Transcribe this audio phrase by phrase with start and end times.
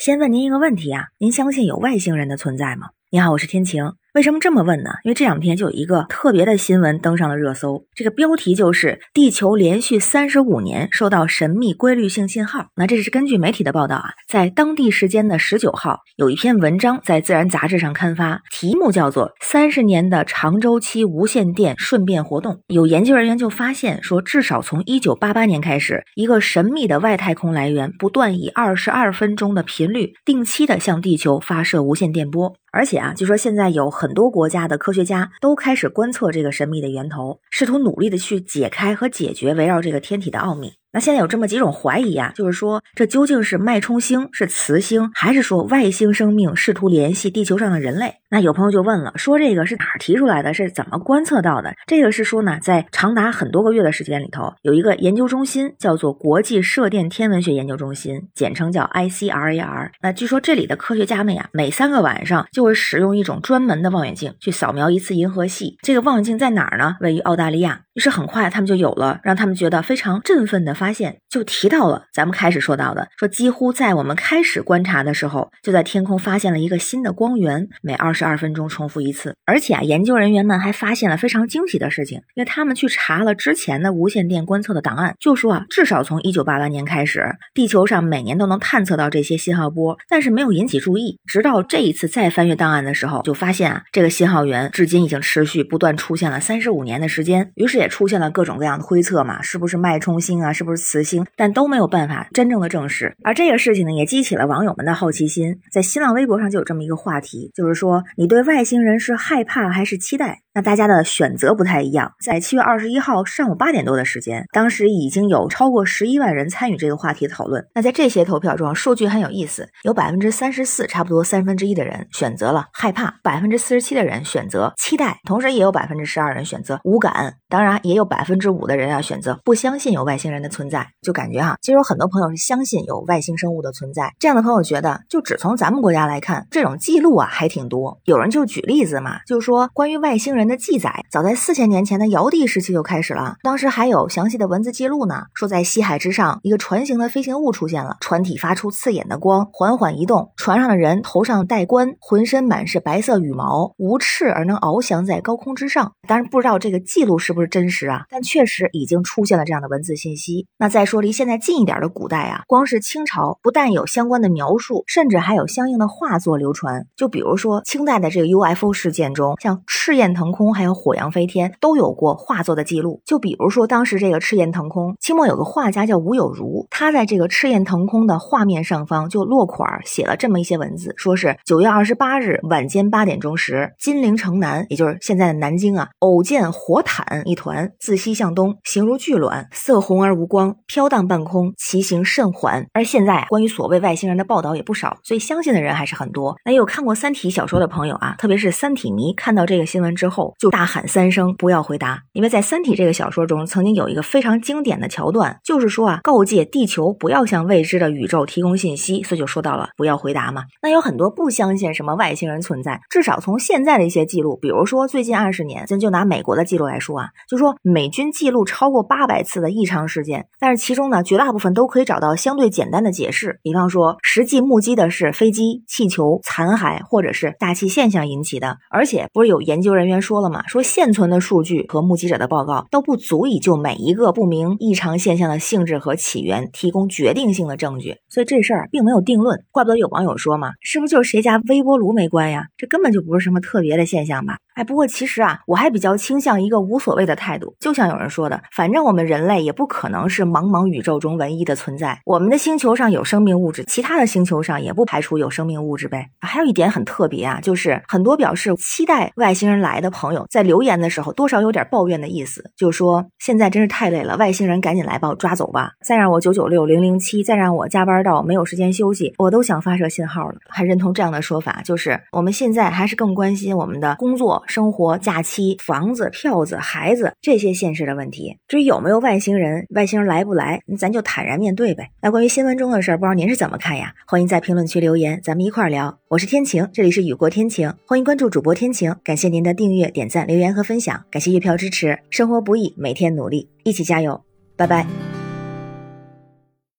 [0.00, 2.92] 先问您一个问题啊，您相信有外星人的存在吗？
[3.10, 3.92] 你好，我是天晴。
[4.14, 4.90] 为什么这么问呢？
[5.04, 12.66] 因为这两天就有一个特别的新闻登上了热搜，这个标题就是“地球连续三十五年收到神秘规律性信号”。
[12.74, 22.54] 那这是根据媒体的报道啊，在当地时间的十九号，有一篇文章在《自然》杂志上刊发，题目叫做《三十年的长周期无线电顺变活动》。
[22.66, 32.56] 有研究人员就发现说，至少从一九八八年开始，一个神秘的外太空来源不断以二十二分钟的频率定期的向地球发射无线电波。
[32.72, 40.79] 而且啊，据说现在有很多国家的科学家都开始观测这个神秘的源头，试图努力的去解开和解决围绕这个天体的奥秘。
[40.92, 48.16] 那现在有这么几种怀疑啊，就是说这究竟是脉冲星、是磁星，还是说外星生命试图联系地球上的人类？
[48.32, 50.54] 那有朋友就问了，说这个是哪儿提出来的？
[50.54, 51.74] 是怎么观测到的？
[51.86, 59.90] 这个是说呢，在长达很多个月的时间里头，有一个研究中心叫做国际射电天文学研究中心，简称叫 ICRAR。
[60.02, 65.76] 那据说这里的科学家们呀，每三个晚上就会使用一种专门的望远镜去扫描一次银河系。
[65.82, 66.96] 这个望远镜在哪儿呢？
[67.00, 67.82] 位于澳大利亚。
[67.94, 79.36] 于是很快他们就有了让他们觉得非常振奋的发现，就提到了咱们开始说到的，说几乎在我们开始观察的时候，就在天空发现了一个新的光源，每二十二分钟重复一次。
[79.44, 87.22] 而且啊，研究人员们还发现了非常惊喜的事情，因为他们去查了之前的无线电观测的档案，就说啊，至少从一九八八年开始，
[87.52, 91.18] 地球上每年都能探测到这些信号波，但是没有引起注意。
[91.26, 97.50] 直到这一次再翻阅档案的时候，就发现啊，这个信号源至今已经持续不断出现了三十五年的时间。
[97.56, 101.26] 于是也出现了各种各样的推测嘛，是不是脉冲星啊，是不是是磁星？
[101.36, 103.16] 但都没有办法真正的证实。
[103.22, 110.42] 而这个事情呢，也激起了网友们的好奇心，在新浪微博上就有这么一个话题，就是说你对外星人是害怕还是期待？
[110.52, 112.12] 那大家的选择不太一样。
[112.20, 117.64] 在七月二十一号上午八点多的时间，当时已经有超过十一万人参与这个话题讨论。
[117.72, 127.36] 那在这些投票中，数据很有意思，有百分之三十四，差不多三分之一的人选择了害怕，百分之四十七的人选择期待，同时也有百分之十二人选择无感。
[127.48, 130.88] 当然，也有百分之五的人啊选择不相信有外星人的存存在。
[131.00, 134.12] 就感觉哈，其实有很多朋友是相信有外星生物的存在。
[134.18, 138.00] 这样的朋友觉得，就只从咱们国家来看，这种记录啊还挺多。
[138.04, 140.40] 有人就举例子嘛，就是说关于外星人。
[140.40, 145.24] 人的记载早在四千年前的尧帝时期就开始了，当时还有详细的文字记录呢。
[145.34, 150.32] 说在西海之上，一个船形的飞行物出现了，船体发出刺眼的光，缓缓移动。
[150.36, 155.92] 船上的人头上戴冠，浑身满是白色羽毛，无翅而能翱翔在高空之上。
[156.08, 160.46] 当然不知道这个记录是不是真实啊，但确实已经出现了这样的文字信息。
[160.56, 166.86] 那再说离现在近一点的古代啊，光是清朝不但有相关的描述，甚至还有相应的画作流传。
[166.96, 170.30] 就比如说清代的这个 UFO 事件中，像赤焰腾。
[170.30, 192.66] 空还有火阳飞天都有过画作的记录，就比如说当时这个赤焰腾空，清末有个画家叫吴有如，他在这个赤焰腾空的画面上方就落款写了这么一些文字，说是九月二十八日晚间八点钟时，金陵城南，也就是现在的南京啊，偶见火毯一团自西向东，形如巨卵，色红而无光，飘荡半空，其行甚缓。
[192.72, 196.36] 而现在关于所谓外星人的报道也不少，所以相信的人还是很多。
[196.44, 200.34] 那有看过《三体》小说的朋友啊，特别是三体迷，看到这个新闻之后。
[200.38, 210.44] 就大喊三声不要回答，因为在《三体》这个小说中，曾经有一个非常经典的桥段，就是说啊，告诫地球不要向未知的宇宙提供信息，所以就说到了不要回答嘛。
[210.62, 230.20] 那有很多不相信什么外星人存在，至少从现在的一些记录，比如说最近二十年，咱就拿美国的记录来说啊，就说美军记录超过八百次的异常事件，但是其中呢，绝大部分都可以找到相对简单的解释，比方说实际目击的是飞机、气球、残骸或者是大气现象引起的，而且不是有研究人员说。
[230.20, 230.46] 了吗？
[230.46, 239.42] 说现存的数据和目击者的报告都不足以就每一个不明异常现象的性质和起源提供决定性的证据，所以这事儿并没有定论。
[239.50, 242.48] 怪不得有网友说嘛，是不是就是谁家微波炉没关呀？
[242.58, 244.36] 这根本就不是什么特别的现象吧？
[244.54, 247.54] 哎，不过其实啊，我还比较倾向一个无所谓的态度。
[247.60, 252.00] 就像有人说的，反正我们人类也不可能是茫茫宇宙中唯一的存在。
[252.04, 256.08] 我们的星球上有生命物质，其他的星球上也不排除有生命物质呗。
[256.20, 270.34] 还有一点很特别啊，就是很多表示期待外星人来的朋友在留言的时候，多少有点抱怨的意思，就说现在真是太累了，外星人赶紧来把我抓走吧，再让我九九六零零七，再让我加班到没有时间休息，我都想发射信号了。
[270.48, 274.39] 还认同这样的说法，就是我们现在还是更关心我们的工作。
[274.46, 281.90] 生活、假期、房子、票子、孩子这些现实的问题，至于有没有外星人，外星人来不来，咱就坦然面对呗。
[282.02, 283.94] 那关于新闻中的事儿，不知道您是怎么看呀？
[284.06, 285.98] 欢迎在评论区留言，咱们一块儿聊。
[286.08, 288.94] 我是天晴，这里是雨过天晴，欢迎关注主播天晴。
[289.04, 291.98] 感谢您的订阅、点赞、留言和分享，感谢月票支持。
[292.10, 294.22] 生活不易，每天努力，一起加油，
[294.56, 295.19] 拜拜。